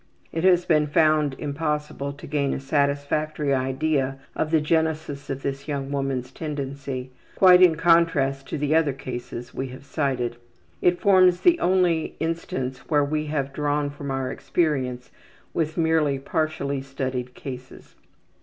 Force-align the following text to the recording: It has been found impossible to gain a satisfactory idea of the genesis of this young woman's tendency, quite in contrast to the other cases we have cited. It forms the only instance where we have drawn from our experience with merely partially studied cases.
It 0.31 0.43
has 0.45 0.65
been 0.65 0.87
found 0.87 1.35
impossible 1.37 2.11
to 2.13 2.25
gain 2.25 2.55
a 2.55 2.59
satisfactory 2.59 3.53
idea 3.53 4.17
of 4.35 4.49
the 4.49 4.59
genesis 4.59 5.29
of 5.29 5.43
this 5.43 5.67
young 5.67 5.91
woman's 5.91 6.31
tendency, 6.31 7.11
quite 7.35 7.61
in 7.61 7.75
contrast 7.75 8.47
to 8.49 8.57
the 8.57 8.73
other 8.73 8.93
cases 8.93 9.53
we 9.53 9.67
have 9.67 9.85
cited. 9.85 10.37
It 10.81 10.99
forms 10.99 11.41
the 11.41 11.59
only 11.59 12.15
instance 12.19 12.79
where 12.89 13.05
we 13.05 13.27
have 13.27 13.53
drawn 13.53 13.91
from 13.91 14.09
our 14.09 14.31
experience 14.31 15.11
with 15.53 15.77
merely 15.77 16.17
partially 16.17 16.81
studied 16.81 17.35
cases. 17.35 17.93